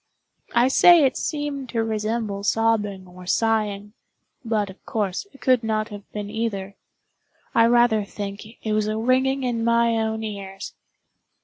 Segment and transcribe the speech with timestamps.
[0.55, 6.11] I say it seemed to resemble sobbing or sighing—but, of course, it could not have
[6.11, 6.75] been either.
[7.53, 10.73] I rather think it was a ringing in my own ears.